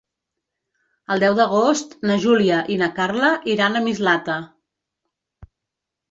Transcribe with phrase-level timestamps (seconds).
[1.15, 4.39] El deu d'agost na Júlia i na Carla iran a Mislata.